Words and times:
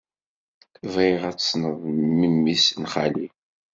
Bɣiɣ 0.93 1.21
ad 1.29 1.35
tessneḍ 1.37 1.77
memmi-s 2.19 2.65
n 2.81 2.83
xali. 2.93 3.27